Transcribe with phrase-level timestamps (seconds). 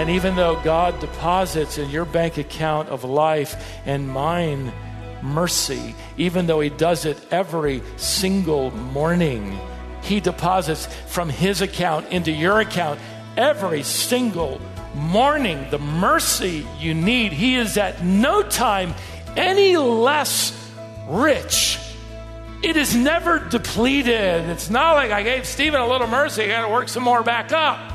[0.00, 4.72] And even though God deposits in your bank account of life and mine
[5.20, 9.60] mercy, even though He does it every single morning,
[10.02, 12.98] He deposits from His account into your account
[13.36, 14.58] every single
[14.94, 17.34] morning the mercy you need.
[17.34, 18.94] He is at no time
[19.36, 20.58] any less
[21.10, 21.78] rich.
[22.62, 24.48] It is never depleted.
[24.48, 27.22] It's not like I gave Stephen a little mercy, I got to work some more
[27.22, 27.89] back up.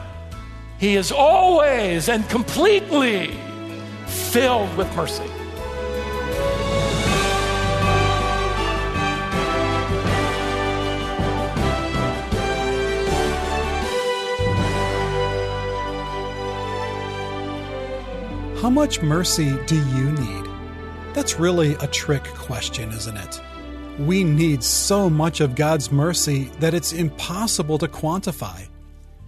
[0.77, 3.37] He is always and completely
[4.07, 5.23] filled with mercy.
[18.61, 20.45] How much mercy do you need?
[21.13, 23.41] That's really a trick question, isn't it?
[23.99, 28.67] We need so much of God's mercy that it's impossible to quantify.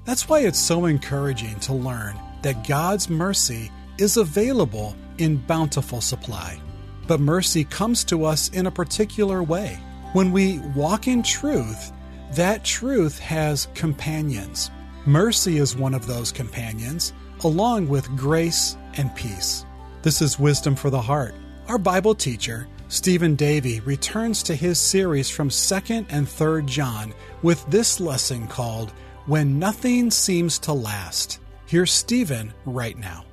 [0.08, 6.61] That's why it's so encouraging to learn that God's mercy is available in bountiful supply.
[7.08, 9.77] But mercy comes to us in a particular way.
[10.14, 11.91] When we walk in truth,
[12.36, 14.72] that truth has companions.
[15.05, 17.11] Mercy is one of those companions,
[17.44, 19.66] along with grace and peace.
[20.03, 21.36] This is Wisdom for the Heart.
[21.67, 27.69] Our Bible teacher, Stephen Davey, returns to his series from 2nd and 3rd John with
[27.69, 28.94] this lesson called
[29.28, 31.39] When Nothing Seems to Last.
[31.66, 33.25] Here's Stephen right now.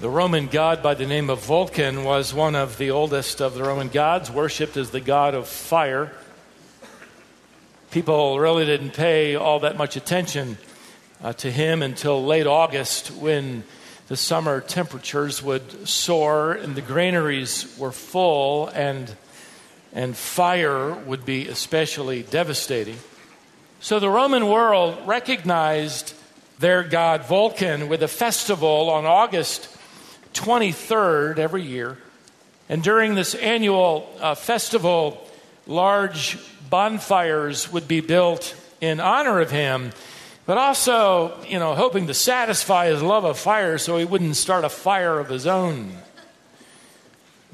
[0.00, 3.62] The Roman god by the name of Vulcan was one of the oldest of the
[3.62, 6.10] Roman gods, worshipped as the god of fire.
[7.92, 10.58] People really didn't pay all that much attention
[11.22, 13.62] uh, to him until late August when
[14.08, 19.14] the summer temperatures would soar and the granaries were full and,
[19.92, 22.96] and fire would be especially devastating.
[23.80, 26.14] So the Roman world recognized
[26.58, 29.68] their god Vulcan with a festival on August
[30.34, 31.98] 23rd every year.
[32.68, 35.26] And during this annual uh, festival,
[35.66, 36.38] large
[36.68, 39.92] bonfires would be built in honor of him
[40.46, 44.64] but also, you know, hoping to satisfy his love of fire so he wouldn't start
[44.64, 45.92] a fire of his own.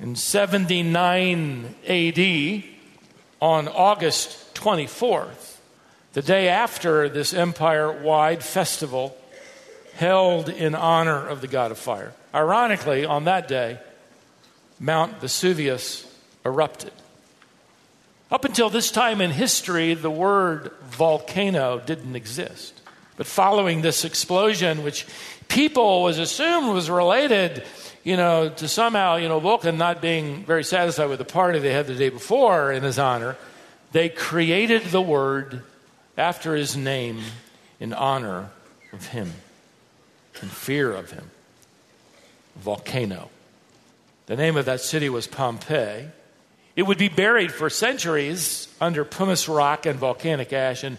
[0.01, 2.65] In 79 AD,
[3.41, 5.52] on August 24th,
[6.13, 9.17] the day after this empire wide festival
[9.95, 13.79] held in honor of the god of fire, ironically, on that day,
[14.79, 16.07] Mount Vesuvius
[16.45, 16.93] erupted.
[18.31, 22.81] Up until this time in history, the word volcano didn't exist.
[23.17, 25.07] But following this explosion, which
[25.49, 27.63] people was assumed was related,
[28.05, 31.73] you know, to somehow, you know, Vulcan not being very satisfied with the party they
[31.73, 33.37] had the day before in his honor,
[33.93, 35.63] they created the word
[36.17, 37.21] after his name
[37.81, 38.51] in honor
[38.93, 39.33] of him,
[40.41, 41.31] in fear of him.
[42.57, 43.31] Volcano.
[44.27, 46.09] The name of that city was Pompeii.
[46.77, 50.85] It would be buried for centuries under pumice rock and volcanic ash.
[50.85, 50.97] And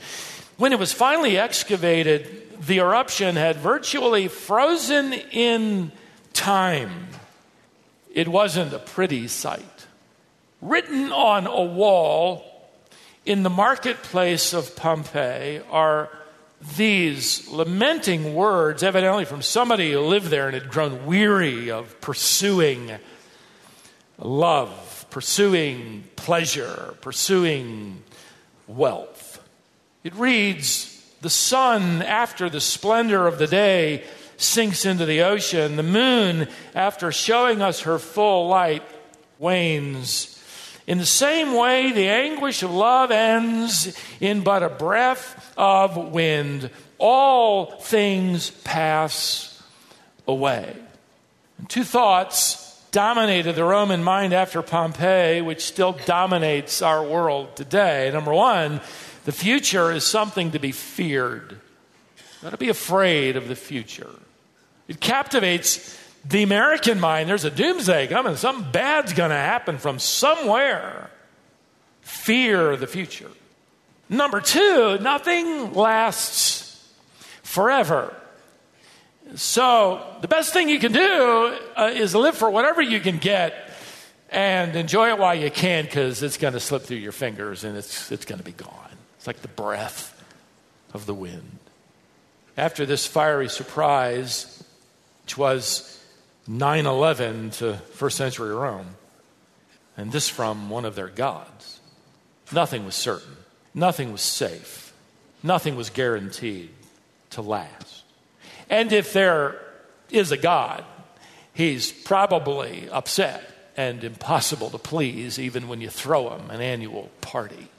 [0.58, 5.92] when it was finally excavated, the eruption had virtually frozen in
[6.34, 7.08] time.
[8.14, 9.88] It wasn't a pretty sight.
[10.62, 12.53] Written on a wall
[13.26, 16.10] in the marketplace of Pompeii are
[16.78, 22.92] these lamenting words, evidently from somebody who lived there and had grown weary of pursuing
[24.18, 28.04] love, pursuing pleasure, pursuing
[28.68, 29.42] wealth.
[30.04, 30.90] It reads
[31.22, 34.04] The sun, after the splendor of the day,
[34.38, 35.76] sinks into the ocean.
[35.76, 38.84] The moon, after showing us her full light,
[39.40, 40.33] wanes.
[40.86, 46.70] In the same way, the anguish of love ends in but a breath of wind.
[46.98, 49.62] All things pass
[50.28, 50.76] away.
[51.58, 58.12] And two thoughts dominated the Roman mind after Pompeii, which still dominates our world today.
[58.12, 58.82] Number one,
[59.26, 61.60] the future is something to be feared.
[62.42, 64.10] Not to be afraid of the future.
[64.88, 67.30] It captivates the American mind.
[67.30, 68.36] There's a doomsday coming.
[68.36, 71.10] Something bad's going to happen from somewhere.
[72.02, 73.30] Fear the future.
[74.10, 76.94] Number two, nothing lasts
[77.42, 78.16] forever.
[79.36, 83.72] So, the best thing you can do uh, is live for whatever you can get
[84.30, 87.78] and enjoy it while you can because it's going to slip through your fingers and
[87.78, 88.92] it's, it's going to be gone.
[89.18, 90.10] It's like the breath
[90.94, 91.60] of the wind.
[92.58, 94.64] After this fiery surprise,
[95.24, 96.03] which was
[96.48, 98.96] 9 11 to first century Rome,
[99.96, 101.80] and this from one of their gods,
[102.52, 103.38] nothing was certain,
[103.74, 104.94] nothing was safe,
[105.42, 106.70] nothing was guaranteed
[107.32, 108.04] to last.
[108.70, 109.60] And if there
[110.10, 110.84] is a God,
[111.54, 117.70] he's probably upset and impossible to please even when you throw him an annual party.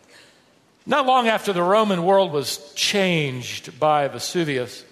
[0.87, 4.84] Not long after the Roman world was changed by Vesuvius,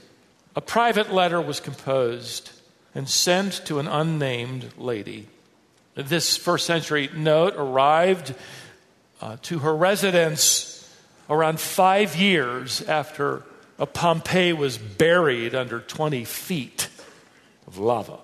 [0.54, 2.50] a private letter was composed
[2.94, 5.28] and sent to an unnamed lady.
[5.94, 8.34] This first century note arrived
[9.20, 10.88] uh, to her residence
[11.28, 13.42] around five years after
[13.78, 16.88] a Pompeii was buried under 20 feet
[17.66, 18.18] of lava.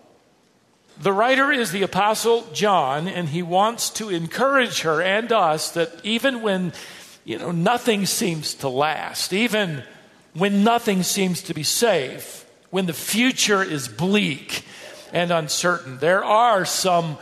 [1.00, 5.92] The writer is the Apostle John, and he wants to encourage her and us that
[6.04, 6.72] even when
[7.24, 9.84] you know nothing seems to last, even
[10.34, 14.64] when nothing seems to be safe, when the future is bleak
[15.12, 17.18] and uncertain, there are some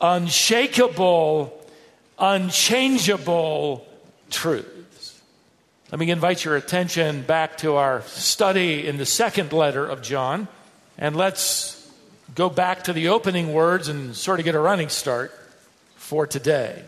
[0.00, 1.52] unshakable,
[2.18, 3.86] unchangeable
[4.30, 5.20] truths.
[5.90, 10.48] Let me invite your attention back to our study in the second letter of John,
[10.98, 11.90] and let's
[12.34, 15.32] go back to the opening words and sort of get a running start
[15.96, 16.82] for today.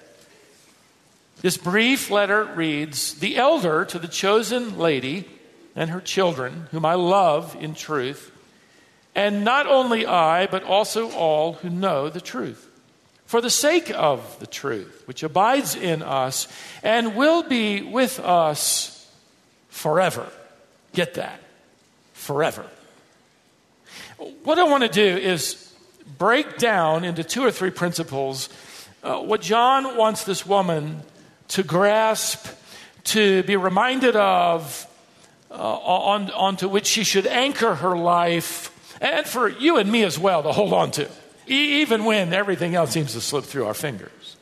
[1.41, 5.27] This brief letter reads The elder to the chosen lady
[5.75, 8.31] and her children, whom I love in truth,
[9.15, 12.67] and not only I, but also all who know the truth.
[13.27, 16.49] For the sake of the truth, which abides in us
[16.83, 19.09] and will be with us
[19.69, 20.27] forever.
[20.93, 21.41] Get that?
[22.13, 22.67] Forever.
[24.43, 25.73] What I want to do is
[26.19, 28.49] break down into two or three principles
[29.03, 31.01] uh, what John wants this woman
[31.49, 32.47] to grasp,
[33.05, 34.87] to be reminded of,
[35.51, 40.19] uh, on, onto which she should anchor her life, and for you and me as
[40.19, 41.09] well to hold on to,
[41.47, 44.37] even when everything else seems to slip through our fingers.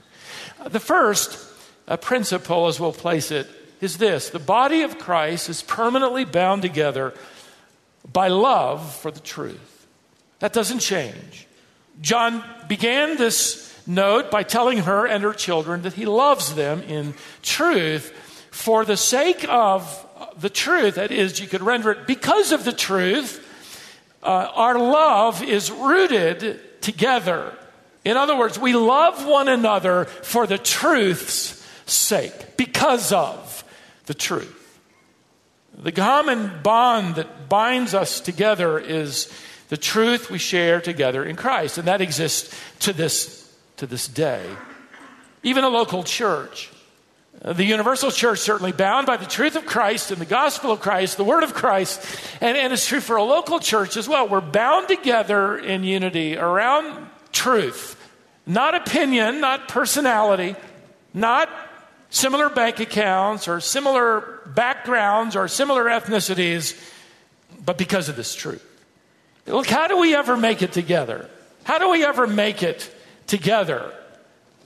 [0.60, 1.38] Uh, the first
[1.86, 3.46] uh, principle, as we'll place it,
[3.80, 7.14] is this the body of Christ is permanently bound together
[8.12, 9.86] by love for the truth.
[10.40, 11.46] That doesn't change.
[12.00, 17.14] John began this note by telling her and her children that he loves them in
[17.42, 18.12] truth
[18.50, 20.06] for the sake of
[20.38, 20.96] the truth.
[20.96, 23.44] That is, you could render it because of the truth.
[24.22, 27.56] Uh, our love is rooted together.
[28.04, 33.64] In other words, we love one another for the truth's sake, because of
[34.06, 34.80] the truth.
[35.76, 39.32] The common bond that binds us together is
[39.68, 44.44] the truth we share together in Christ, and that exists to this, to this day.
[45.42, 46.70] Even a local church.
[47.40, 50.80] Uh, the universal church certainly bound by the truth of Christ and the gospel of
[50.80, 52.04] Christ, the word of Christ,
[52.40, 54.28] and, and it's true for a local church as well.
[54.28, 57.94] We're bound together in unity around truth,
[58.44, 60.56] not opinion, not personality,
[61.14, 61.48] not
[62.10, 66.76] similar bank accounts or similar backgrounds or similar ethnicities,
[67.64, 68.64] but because of this truth.
[69.46, 71.30] Look, how do we ever make it together?
[71.62, 72.92] How do we ever make it
[73.28, 73.92] together?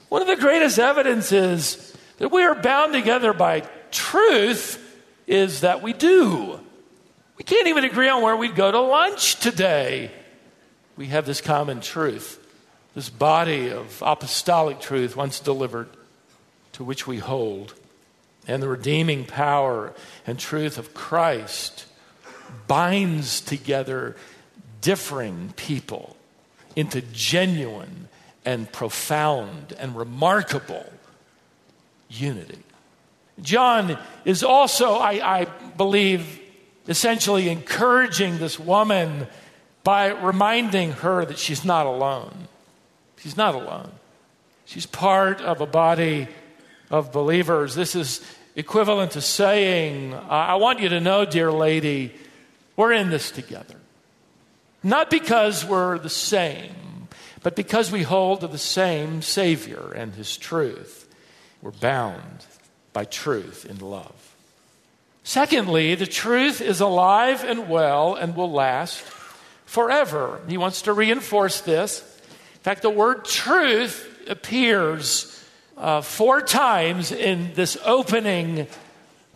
[0.08, 1.91] One of the greatest evidences
[2.22, 4.78] that we are bound together by truth
[5.26, 6.60] is that we do.
[7.36, 10.12] We can't even agree on where we'd go to lunch today.
[10.96, 12.38] We have this common truth,
[12.94, 15.88] this body of apostolic truth once delivered
[16.74, 17.74] to which we hold,
[18.46, 19.92] and the redeeming power
[20.24, 21.86] and truth of Christ
[22.68, 24.14] binds together
[24.80, 26.16] differing people
[26.76, 28.06] into genuine
[28.44, 30.86] and profound and remarkable
[32.12, 32.58] unity.
[33.40, 35.44] John is also, I, I,
[35.76, 36.40] believe,
[36.86, 39.26] essentially encouraging this woman
[39.84, 42.48] by reminding her that she's not alone.
[43.18, 43.90] She's not alone.
[44.64, 46.28] She's part of a body
[46.90, 47.74] of believers.
[47.74, 48.20] This is
[48.54, 52.12] equivalent to saying, I want you to know, dear lady,
[52.76, 53.76] we're in this together.
[54.82, 57.08] Not because we're the same,
[57.42, 61.01] but because we hold to the same Savior and His truth.
[61.62, 62.44] We're bound
[62.92, 64.34] by truth in love.
[65.22, 69.00] Secondly, the truth is alive and well and will last
[69.64, 70.40] forever.
[70.48, 72.00] He wants to reinforce this.
[72.54, 75.28] In fact, the word truth appears
[75.76, 78.66] uh, four times in this opening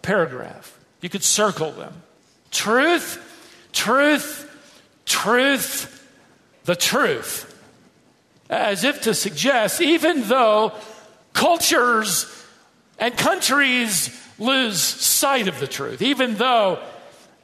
[0.02, 0.76] paragraph.
[1.00, 2.02] You could circle them.
[2.50, 4.42] Truth, truth,
[5.04, 5.92] truth,
[6.64, 7.52] the truth.
[8.50, 10.72] As if to suggest, even though
[11.36, 12.26] cultures
[12.98, 16.80] and countries lose sight of the truth, even though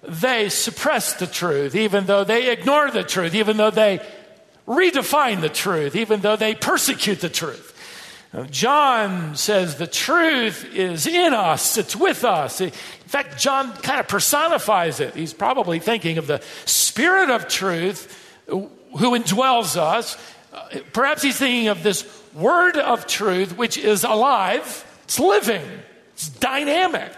[0.03, 4.01] they suppress the truth, even though they ignore the truth, even though they
[4.67, 7.73] redefine the truth, even though they persecute the truth
[8.51, 12.63] John says the truth is in us, it's with us.
[12.63, 15.15] In fact, John kind of personifies it.
[15.15, 20.17] He's probably thinking of the Spirit of truth who indwells us.
[20.51, 25.67] Uh, perhaps he's thinking of this Word of truth, which is alive, it's living,
[26.15, 27.13] it's dynamic.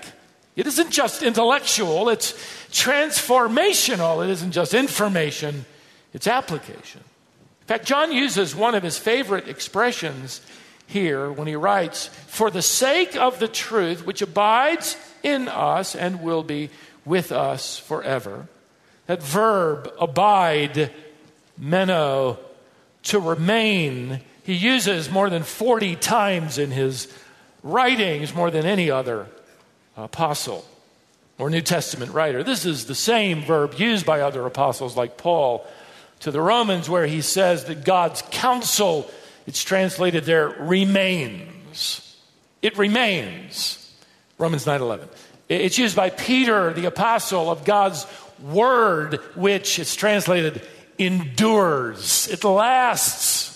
[0.57, 2.33] It isn't just intellectual, it's
[2.71, 4.25] transformational.
[4.25, 5.65] It isn't just information,
[6.13, 7.01] it's application.
[7.63, 10.41] In fact, John uses one of his favorite expressions
[10.87, 16.23] here when he writes, For the sake of the truth which abides in us and
[16.23, 16.71] will be
[17.05, 18.49] with us forever.
[19.07, 20.93] That verb, abide,
[21.57, 22.39] meno,
[23.05, 27.13] to remain, he uses more than 40 times in his
[27.63, 29.27] writings, more than any other
[29.97, 30.65] apostle
[31.39, 32.43] or New Testament writer.
[32.43, 35.67] This is the same verb used by other apostles like Paul
[36.21, 39.11] to the Romans, where he says that God's counsel
[39.47, 42.17] it's translated there remains.
[42.63, 43.93] It remains.
[44.39, 45.09] Romans 9:11.
[45.49, 48.07] It's used by Peter, the apostle of God's
[48.41, 50.63] word, which it's translated
[50.99, 52.29] endures.
[52.29, 53.51] It lasts.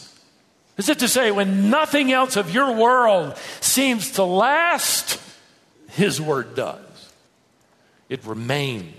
[0.79, 5.21] Is it to say when nothing else of your world seems to last,
[5.91, 7.13] his word does.
[8.09, 8.95] It remains.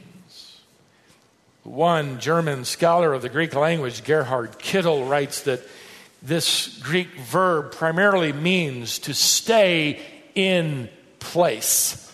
[1.64, 5.62] One German scholar of the Greek language, Gerhard Kittel, writes that
[6.22, 10.02] this Greek verb primarily means to stay
[10.36, 12.06] in place.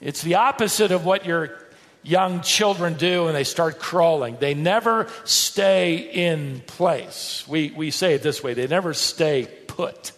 [0.00, 1.67] It's the opposite of what your
[2.08, 4.36] young children do and they start crawling.
[4.40, 7.44] They never stay in place.
[7.46, 10.12] We, we say it this way they never stay put.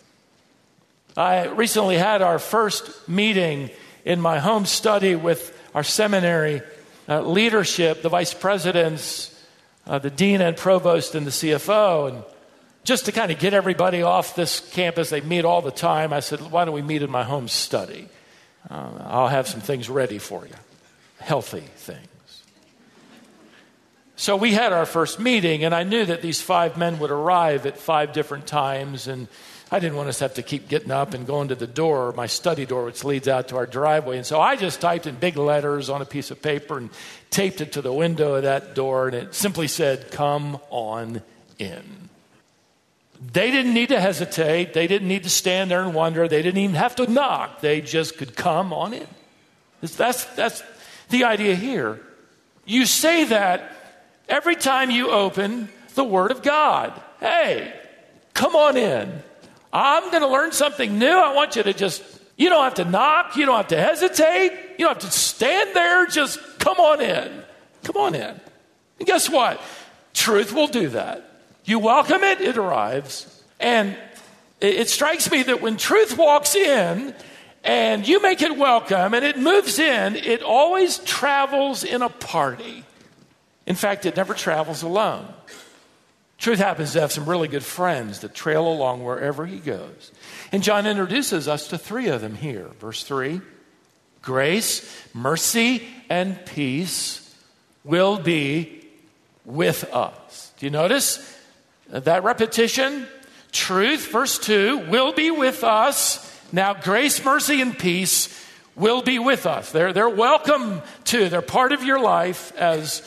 [1.16, 3.70] I recently had our first meeting
[4.04, 6.62] in my home study with our seminary
[7.08, 9.36] uh, leadership, the vice presidents,
[9.86, 12.12] uh, the dean and provost, and the CFO.
[12.12, 12.24] And
[12.84, 16.12] just to kind of get everybody off this campus, they meet all the time.
[16.12, 18.08] I said, Why don't we meet in my home study?
[18.68, 20.54] Uh, I'll have some things ready for you,
[21.20, 22.06] healthy things.
[24.16, 27.64] So we had our first meeting, and I knew that these five men would arrive
[27.64, 29.28] at five different times, and
[29.70, 32.12] I didn't want us to have to keep getting up and going to the door,
[32.12, 34.18] my study door, which leads out to our driveway.
[34.18, 36.90] And so I just typed in big letters on a piece of paper and
[37.30, 41.22] taped it to the window of that door, and it simply said, Come on
[41.58, 42.10] in.
[43.32, 44.72] They didn't need to hesitate.
[44.72, 46.26] They didn't need to stand there and wonder.
[46.26, 47.60] They didn't even have to knock.
[47.60, 49.06] They just could come on in.
[49.80, 50.62] That's, that's
[51.10, 52.00] the idea here.
[52.64, 53.72] You say that
[54.28, 56.92] every time you open the Word of God.
[57.18, 57.74] Hey,
[58.34, 59.22] come on in.
[59.72, 61.06] I'm going to learn something new.
[61.06, 62.02] I want you to just,
[62.36, 63.36] you don't have to knock.
[63.36, 64.76] You don't have to hesitate.
[64.78, 66.06] You don't have to stand there.
[66.06, 67.42] Just come on in.
[67.84, 68.40] Come on in.
[68.98, 69.60] And guess what?
[70.14, 71.26] Truth will do that.
[71.64, 73.42] You welcome it, it arrives.
[73.60, 73.96] And
[74.60, 77.14] it, strikes me that when truth walks in
[77.62, 82.84] and you make it welcome and it moves in, it always travels in a party.
[83.66, 85.26] In fact, it never travels alone.
[86.38, 90.10] Truth happens to have some really good friends that trail along wherever he goes.
[90.52, 92.68] And John introduces us to three of them here.
[92.80, 93.42] Verse 3
[94.22, 97.34] Grace, mercy, and peace
[97.84, 98.86] will be
[99.44, 100.52] with us.
[100.58, 101.38] Do you notice?
[101.88, 103.06] That repetition,
[103.52, 106.29] truth, verse 2, will be with us.
[106.52, 108.28] Now, grace, mercy, and peace
[108.76, 109.72] will be with us.
[109.72, 111.28] They're, they're welcome too.
[111.28, 113.02] They're part of your life as,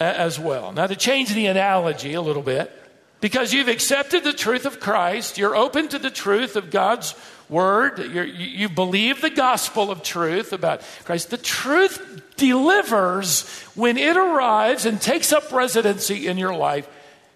[0.00, 0.72] as well.
[0.72, 2.72] Now, to change the analogy a little bit,
[3.20, 7.14] because you've accepted the truth of Christ, you're open to the truth of God's
[7.48, 11.30] word, you're, you believe the gospel of truth about Christ.
[11.30, 16.88] The truth delivers when it arrives and takes up residency in your life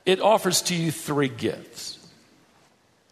[0.09, 1.98] it offers to you three gifts.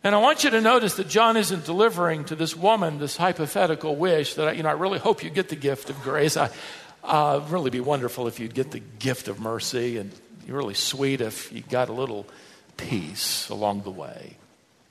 [0.07, 3.97] And I want you to notice that John isn't delivering to this woman this hypothetical
[3.97, 6.37] wish that, you know, I really hope you get the gift of grace.
[6.37, 6.49] I,
[7.03, 10.13] uh, really be wonderful if you'd get the gift of mercy, and
[10.47, 12.25] really sweet if you got a little
[12.77, 14.37] peace along the way.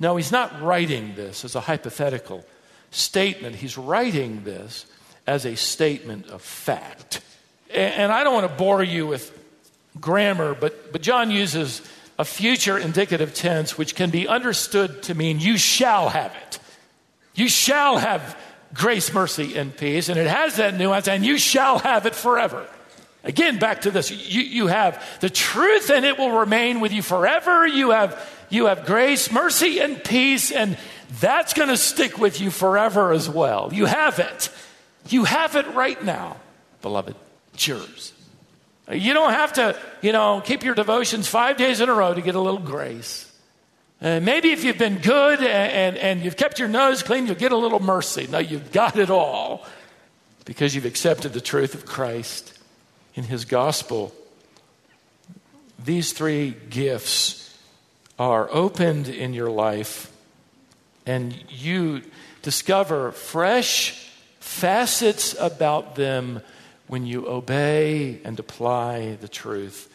[0.01, 2.45] No, he's not writing this as a hypothetical
[2.91, 3.55] statement.
[3.55, 4.85] He's writing this
[5.25, 7.21] as a statement of fact.
[7.73, 9.31] And I don't want to bore you with
[9.97, 11.81] grammar, but, but John uses
[12.17, 16.59] a future indicative tense which can be understood to mean you shall have it.
[17.33, 18.37] You shall have
[18.73, 20.09] grace, mercy, and peace.
[20.09, 22.65] And it has that nuance, and you shall have it forever.
[23.23, 24.11] Again, back to this.
[24.11, 27.65] You, you have the truth, and it will remain with you forever.
[27.65, 30.77] You have, you have grace, mercy, and peace, and
[31.19, 33.71] that's going to stick with you forever as well.
[33.73, 34.49] You have it.
[35.09, 36.37] You have it right now,
[36.81, 37.15] beloved.
[37.53, 38.13] It's yours.
[38.91, 42.21] You don't have to, you know, keep your devotions five days in a row to
[42.21, 43.31] get a little grace.
[44.01, 47.35] Uh, maybe if you've been good and, and, and you've kept your nose clean, you'll
[47.35, 48.27] get a little mercy.
[48.29, 49.65] No, you've got it all
[50.43, 52.59] because you've accepted the truth of Christ
[53.15, 54.13] in His gospel.
[55.83, 57.57] These three gifts
[58.19, 60.11] are opened in your life,
[61.05, 62.01] and you
[62.43, 66.41] discover fresh facets about them
[66.87, 69.91] when you obey and apply the truth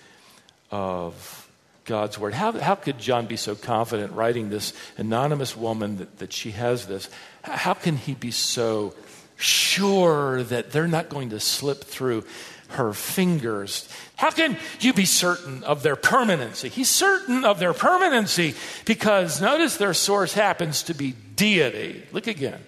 [0.70, 1.48] of
[1.84, 2.34] God's word.
[2.34, 6.86] How, how could John be so confident writing this anonymous woman that, that she has
[6.86, 7.08] this?
[7.42, 8.94] How can he be so
[9.36, 12.24] sure that they're not going to slip through
[12.68, 13.88] her fingers?
[14.16, 16.68] How can you be certain of their permanency?
[16.68, 18.54] He's certain of their permanency
[18.84, 22.04] because notice their source happens to be deity.
[22.12, 22.60] Look again.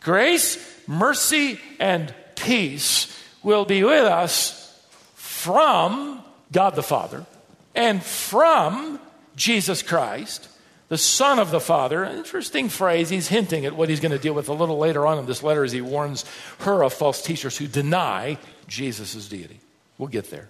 [0.00, 4.80] Grace, mercy, and peace will be with us
[5.14, 7.26] from God the Father
[7.74, 9.00] and from
[9.36, 10.48] Jesus Christ,
[10.88, 12.02] the Son of the Father.
[12.04, 13.08] An interesting phrase.
[13.08, 15.42] He's hinting at what he's going to deal with a little later on in this
[15.42, 16.24] letter as he warns
[16.60, 19.60] her of false teachers who deny Jesus' deity.
[19.98, 20.48] We'll get there.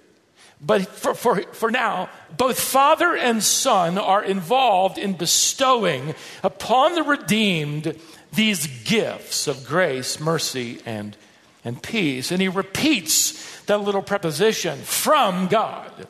[0.64, 7.02] But for, for, for now, both Father and Son are involved in bestowing upon the
[7.02, 7.98] redeemed
[8.32, 11.16] these gifts of grace, mercy, and,
[11.64, 12.30] and peace.
[12.30, 16.06] And he repeats that little preposition from God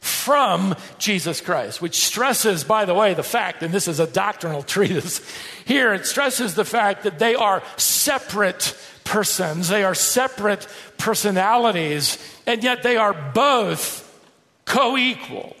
[0.00, 4.62] from Jesus Christ, which stresses, by the way, the fact, and this is a doctrinal
[4.64, 5.20] treatise
[5.66, 10.66] here, it stresses the fact that they are separate persons, they are separate
[10.98, 14.06] personalities, and yet they are both
[14.64, 15.56] co equal.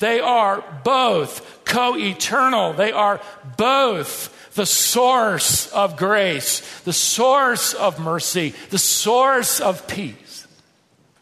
[0.00, 2.72] They are both co eternal.
[2.72, 3.20] They are
[3.56, 10.46] both the source of grace, the source of mercy, the source of peace.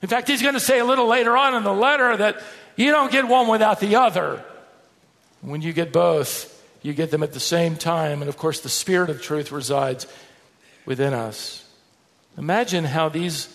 [0.03, 2.43] In fact, he's going to say a little later on in the letter that
[2.77, 4.45] you don't get one without the other.
[5.41, 6.49] When you get both,
[6.83, 8.21] you get them at the same time.
[8.21, 10.07] And of course, the Spirit of truth resides
[10.85, 11.65] within us.
[12.37, 13.49] Imagine how these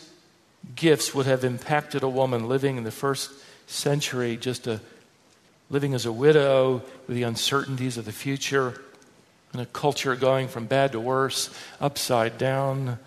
[0.75, 3.32] gifts would have impacted a woman living in the first
[3.67, 4.80] century, just a,
[5.69, 8.82] living as a widow with the uncertainties of the future,
[9.60, 13.00] a culture going from bad to worse, upside down,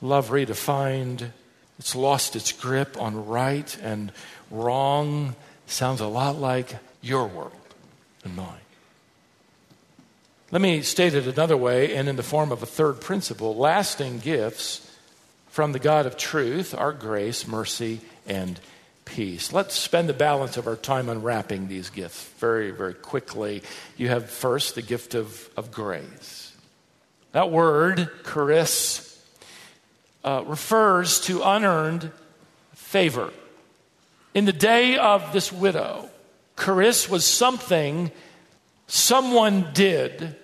[0.00, 1.30] love redefined.
[1.78, 4.12] It's lost its grip on right and
[4.50, 5.34] wrong
[5.66, 7.52] sounds a lot like your world
[8.24, 8.60] and mine.
[10.50, 14.18] Let me state it another way and in the form of a third principle lasting
[14.18, 14.86] gifts
[15.48, 18.58] from the God of truth are grace, mercy, and
[19.10, 19.52] peace.
[19.52, 23.62] Let's spend the balance of our time unwrapping these gifts very, very quickly.
[23.96, 26.52] You have first the gift of, of grace.
[27.32, 29.06] That word, charis,
[30.24, 32.10] uh, refers to unearned
[32.74, 33.32] favor.
[34.32, 36.08] In the day of this widow,
[36.56, 38.12] charis was something
[38.86, 40.36] someone did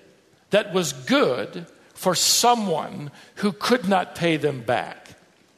[0.50, 5.14] that was good for someone who could not pay them back.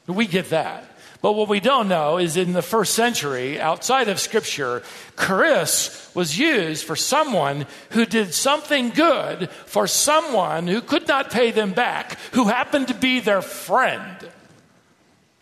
[0.07, 0.85] We get that.
[1.21, 4.85] But what we don't know is in the first century, outside of Scripture,
[5.19, 11.51] charis was used for someone who did something good for someone who could not pay
[11.51, 14.31] them back, who happened to be their friend.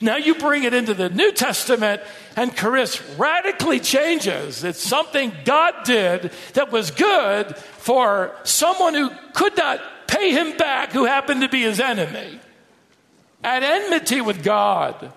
[0.01, 2.03] Now you bring it into the New Testament,
[2.37, 4.65] and charis radically changes.
[4.65, 10.93] It's something God did that was good for someone who could not pay him back,
[10.93, 12.41] who happened to be his enemy.
[13.43, 15.12] At enmity with God.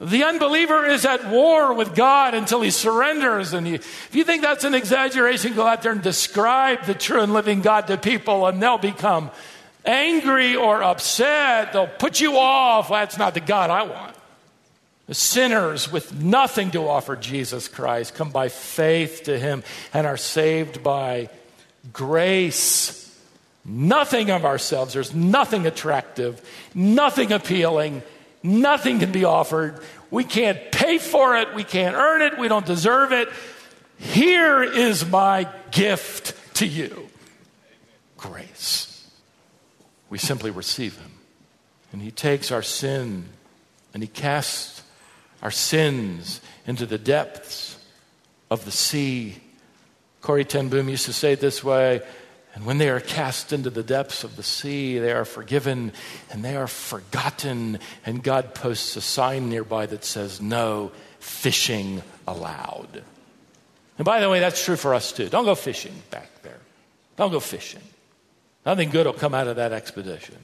[0.00, 3.52] The unbeliever is at war with God until he surrenders.
[3.52, 7.20] And he, if you think that's an exaggeration, go out there and describe the true
[7.20, 9.30] and living God to people, and they'll become
[9.84, 11.72] angry or upset.
[11.72, 12.88] They'll put you off.
[12.88, 14.16] That's not the God I want.
[15.06, 20.16] The sinners with nothing to offer Jesus Christ come by faith to him and are
[20.16, 21.28] saved by
[21.92, 23.00] grace.
[23.66, 24.94] Nothing of ourselves.
[24.94, 26.40] There's nothing attractive,
[26.74, 28.02] nothing appealing,
[28.44, 29.80] nothing can be offered.
[30.12, 31.52] We can't pay for it.
[31.54, 32.38] We can't earn it.
[32.38, 33.28] We don't deserve it.
[33.98, 37.08] Here is my gift to you
[38.16, 38.94] grace
[40.14, 41.10] we simply receive Him.
[41.92, 43.30] And He takes our sin
[43.92, 44.82] and He casts
[45.42, 47.76] our sins into the depths
[48.52, 49.38] of the sea.
[50.20, 52.00] Corrie ten Boom used to say it this way
[52.54, 55.92] and when they are cast into the depths of the sea, they are forgiven
[56.30, 57.80] and they are forgotten.
[58.06, 63.02] And God posts a sign nearby that says, No fishing allowed.
[63.98, 65.28] And by the way, that's true for us too.
[65.28, 66.60] Don't go fishing back there.
[67.16, 67.82] Don't go fishing.
[68.64, 70.36] Nothing good will come out of that expedition.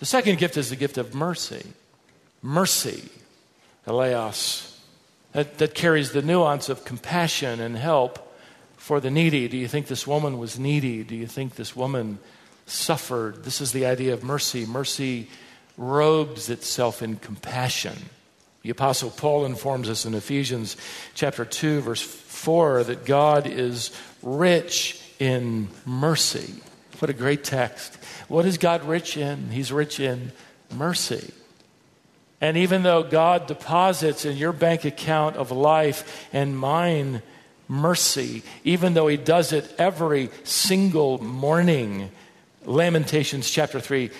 [0.00, 1.66] The second gift is the gift of mercy.
[2.42, 3.08] Mercy,
[3.86, 4.76] eleos,
[5.32, 8.33] that, that carries the nuance of compassion and help
[8.84, 9.48] for the needy?
[9.48, 11.04] Do you think this woman was needy?
[11.04, 12.18] Do you think this woman
[12.66, 13.42] suffered?
[13.42, 14.66] This is the idea of mercy.
[14.66, 15.30] Mercy
[15.78, 17.96] robes itself in compassion.
[18.60, 20.76] The Apostle Paul informs us in Ephesians
[21.14, 23.90] chapter 2, verse 4, that God is
[24.22, 26.52] rich in mercy.
[26.98, 27.94] What a great text.
[28.28, 29.48] What is God rich in?
[29.48, 30.30] He's rich in
[30.76, 31.32] mercy.
[32.38, 37.22] And even though God deposits in your bank account of life and mine
[37.68, 42.10] mercy, even though He does it every single morning,
[42.64, 44.10] Lamentations chapter 3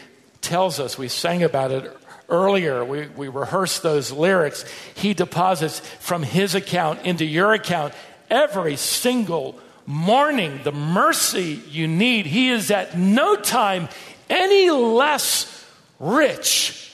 [0.41, 1.97] tells us, we sang about it
[2.29, 4.65] earlier, we, we rehearsed those lyrics.
[4.95, 7.95] He deposits from His account into your account
[8.31, 12.27] every single morning the mercy you need.
[12.27, 13.89] He is at no time
[14.29, 15.51] any less
[15.99, 16.93] rich.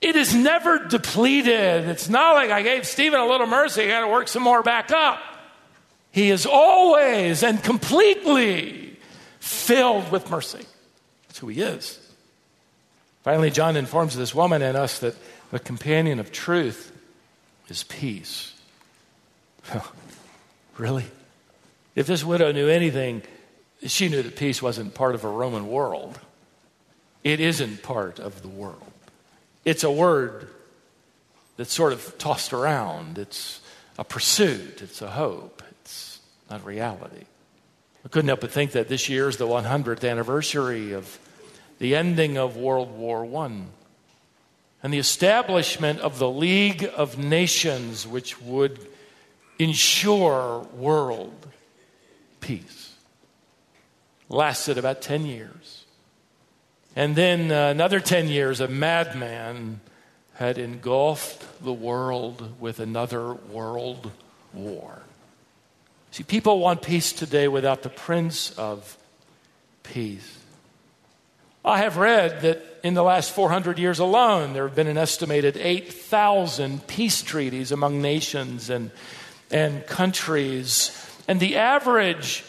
[0.00, 1.88] It is never depleted.
[1.88, 4.62] It's not like I gave Stephen a little mercy, I got to work some more
[4.62, 5.20] back up.
[6.12, 8.96] He is always and completely
[9.38, 10.64] filled with mercy.
[11.28, 11.98] That's who he is.
[13.22, 15.14] Finally, John informs this woman and us that
[15.50, 16.92] the companion of truth
[17.68, 18.54] is peace.
[20.78, 21.04] really?
[21.94, 23.22] If this widow knew anything,
[23.86, 26.18] she knew that peace wasn't part of a Roman world.
[27.22, 28.82] It isn't part of the world.
[29.64, 30.48] It's a word
[31.56, 33.18] that's sort of tossed around.
[33.18, 33.60] It's
[33.98, 35.62] a pursuit, it's a hope,
[36.50, 37.24] not reality.
[38.04, 41.18] I couldn't help but think that this year is the 100th anniversary of
[41.78, 43.62] the ending of World War I
[44.82, 48.78] and the establishment of the League of Nations, which would
[49.58, 51.48] ensure world
[52.40, 52.94] peace.
[54.28, 55.84] Lasted about 10 years.
[56.96, 59.80] And then uh, another 10 years, a madman
[60.34, 64.10] had engulfed the world with another world
[64.54, 64.99] war.
[66.12, 68.98] See, people want peace today without the Prince of
[69.84, 70.38] Peace.
[71.64, 75.56] I have read that in the last 400 years alone, there have been an estimated
[75.56, 78.90] 8,000 peace treaties among nations and,
[79.50, 80.90] and countries.
[81.28, 82.44] And the average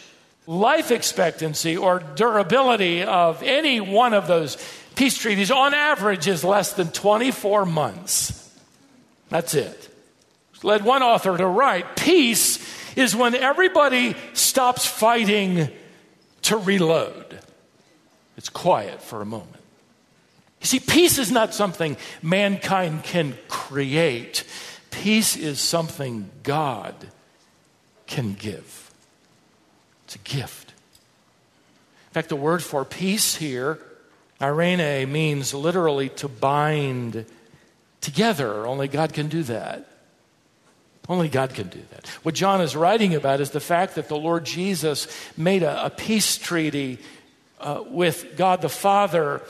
[0.46, 4.56] life expectancy or durability of any one of those
[4.96, 8.58] peace treaties, on average, is less than 24 months.
[9.28, 9.88] That's it.
[10.64, 12.56] Led one author to write Peace
[12.96, 15.68] is when everybody stops fighting
[16.42, 17.38] to reload.
[18.36, 19.56] It's quiet for a moment.
[20.60, 24.44] You see, peace is not something mankind can create,
[24.90, 26.94] peace is something God
[28.06, 28.90] can give.
[30.04, 30.70] It's a gift.
[30.70, 33.78] In fact, the word for peace here,
[34.40, 37.24] eirene, means literally to bind
[38.00, 38.66] together.
[38.66, 39.88] Only God can do that.
[41.08, 42.06] Only God can do that.
[42.22, 45.90] What John is writing about is the fact that the Lord Jesus made a, a
[45.90, 46.98] peace treaty
[47.60, 49.42] uh, with God the Father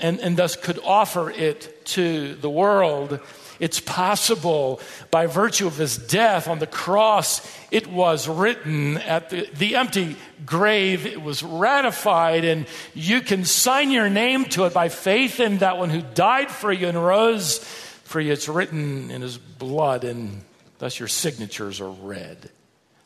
[0.00, 3.20] and, and thus could offer it to the world.
[3.60, 9.48] It's possible by virtue of his death on the cross, it was written at the,
[9.56, 14.88] the empty grave, it was ratified, and you can sign your name to it by
[14.88, 17.58] faith in that one who died for you and rose
[18.04, 18.32] for you.
[18.32, 20.42] It's written in his blood, and
[20.78, 22.50] thus your signatures are read.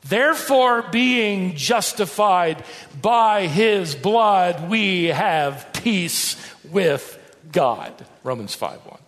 [0.05, 2.65] Therefore, being justified
[3.01, 6.37] by his blood, we have peace
[6.71, 7.19] with
[7.51, 7.93] God.
[8.25, 8.99] Romans 5 1.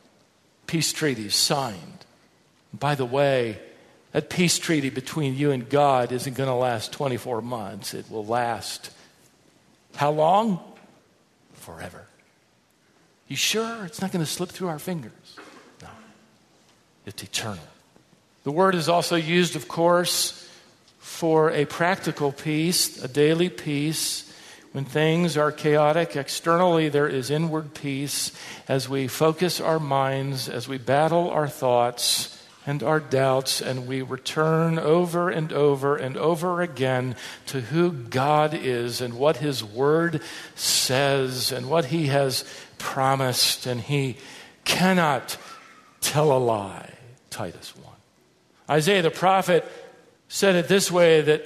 [0.66, 2.04] Peace treaty signed.
[2.72, 3.58] By the way,
[4.12, 7.94] that peace treaty between you and God isn't going to last 24 months.
[7.94, 8.90] It will last
[9.96, 10.60] how long?
[11.54, 12.06] Forever.
[13.28, 15.36] You sure it's not going to slip through our fingers?
[15.82, 15.88] No.
[17.06, 17.64] It's eternal.
[18.44, 20.46] The word is also used, of course,
[20.98, 24.30] for a practical peace, a daily peace.
[24.72, 28.32] When things are chaotic externally, there is inward peace
[28.68, 34.02] as we focus our minds, as we battle our thoughts and our doubts, and we
[34.02, 40.20] return over and over and over again to who God is and what His Word
[40.54, 42.44] says and what He has
[42.76, 44.16] promised, and He
[44.64, 45.36] cannot
[46.00, 46.92] tell a lie.
[47.30, 47.83] Titus 1.
[48.68, 49.64] Isaiah the prophet
[50.28, 51.44] said it this way that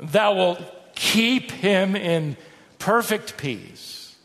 [0.00, 2.36] thou wilt keep him in
[2.78, 4.16] perfect peace.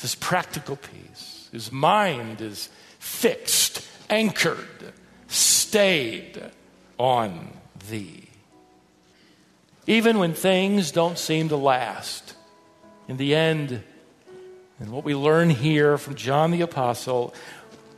[0.00, 1.48] This practical peace.
[1.52, 4.92] His mind is fixed, anchored,
[5.28, 6.42] stayed
[6.98, 7.50] on
[7.88, 8.28] thee.
[9.86, 12.34] Even when things don't seem to last,
[13.08, 13.82] in the end,
[14.78, 17.34] and what we learn here from John the Apostle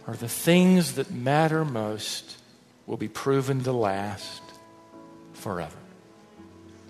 [0.06, 2.36] are the things that matter most
[2.92, 4.42] will be proven to last
[5.32, 5.78] forever.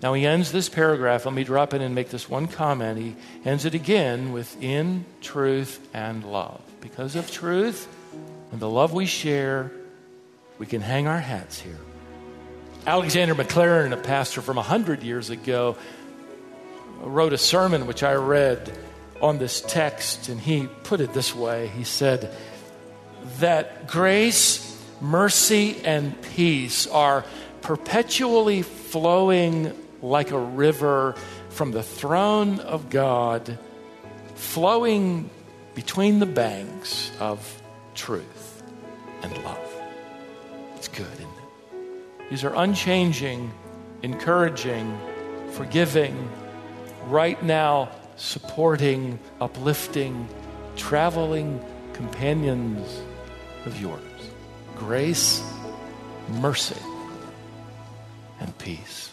[0.01, 1.23] Now he ends this paragraph.
[1.23, 2.99] Let me drop in and make this one comment.
[2.99, 6.59] He ends it again with in truth and love.
[6.81, 7.87] Because of truth
[8.51, 9.71] and the love we share,
[10.59, 11.79] we can hang our hats here.
[12.85, 15.77] Alexander Maclaren, a pastor from 100 years ago,
[16.99, 18.77] wrote a sermon which I read
[19.21, 22.35] on this text, and he put it this way He said,
[23.39, 27.25] That grace, mercy, and peace are
[27.61, 31.15] perpetually flowing like a river
[31.49, 33.57] from the throne of God,
[34.35, 35.29] flowing
[35.75, 37.61] between the banks of
[37.95, 38.63] truth
[39.21, 39.81] and love.
[40.75, 42.29] It's good, isn't it?
[42.29, 43.51] These are unchanging,
[44.01, 44.97] encouraging,
[45.51, 46.29] forgiving,
[47.07, 50.27] right now supporting, uplifting,
[50.75, 53.01] traveling companions
[53.65, 54.12] of yours.
[54.75, 55.43] Grace,
[56.29, 56.79] mercy,
[58.39, 59.11] and peace.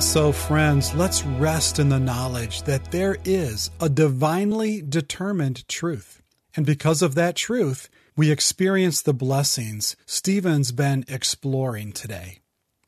[0.00, 6.22] And so, friends, let's rest in the knowledge that there is a divinely determined truth.
[6.56, 12.38] And because of that truth, we experience the blessings Stephen's been exploring today.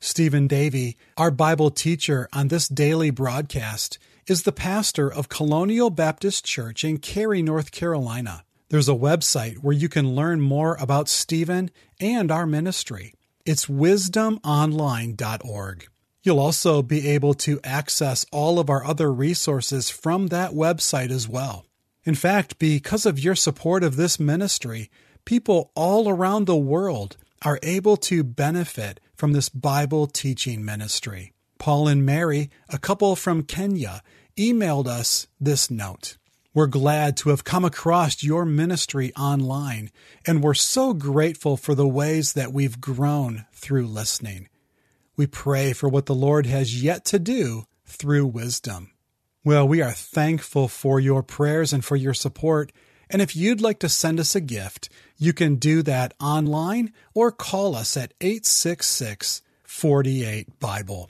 [0.03, 6.43] Stephen Davey, our Bible teacher on this daily broadcast, is the pastor of Colonial Baptist
[6.43, 8.43] Church in Cary, North Carolina.
[8.67, 13.13] There's a website where you can learn more about Stephen and our ministry.
[13.45, 15.87] It's wisdomonline.org.
[16.21, 21.29] You'll also be able to access all of our other resources from that website as
[21.29, 21.65] well.
[22.03, 24.91] In fact, because of your support of this ministry,
[25.23, 31.31] people all around the world are able to benefit from this Bible teaching ministry.
[31.57, 34.01] Paul and Mary, a couple from Kenya,
[34.35, 36.17] emailed us this note.
[36.53, 39.91] We're glad to have come across your ministry online,
[40.27, 44.49] and we're so grateful for the ways that we've grown through listening.
[45.15, 48.91] We pray for what the Lord has yet to do through wisdom.
[49.45, 52.73] Well, we are thankful for your prayers and for your support.
[53.09, 57.31] And if you'd like to send us a gift, you can do that online or
[57.31, 61.09] call us at 866 48 Bible.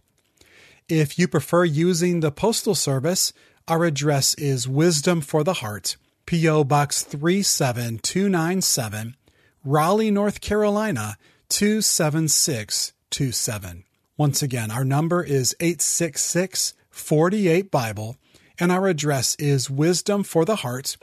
[0.88, 3.34] If you prefer using the postal service,
[3.68, 6.64] our address is Wisdom for the Heart, P.O.
[6.66, 9.16] Box 37297,
[9.64, 11.18] Raleigh, North Carolina
[11.50, 13.84] 27627.
[14.18, 18.18] Once again, our number is 866 48 Bible,
[18.60, 20.98] and our address is Wisdom for the Heart,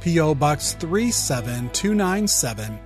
[0.00, 0.34] P.O.
[0.34, 2.78] Box 37297,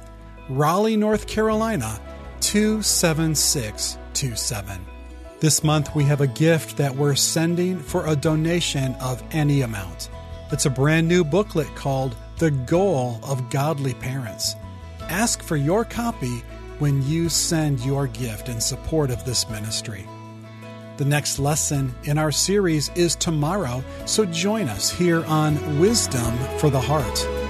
[0.48, 2.00] Raleigh, North Carolina
[2.40, 4.86] 27627.
[5.40, 10.10] This month we have a gift that we're sending for a donation of any amount.
[10.50, 14.56] It's a brand new booklet called The Goal of Godly Parents.
[15.02, 16.42] Ask for your copy
[16.78, 20.06] when you send your gift in support of this ministry.
[20.96, 26.70] The next lesson in our series is tomorrow, so join us here on Wisdom for
[26.70, 27.43] the Heart.